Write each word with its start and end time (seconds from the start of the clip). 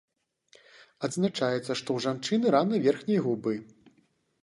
Адзначаецца, 1.09 1.63
што 1.65 1.77
ў 1.93 1.99
жанчыны 2.07 2.45
рана 2.59 2.83
верхняй 2.87 3.25
губы. 3.27 3.53